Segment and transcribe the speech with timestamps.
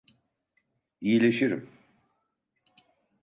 [1.01, 1.69] İyileşirim.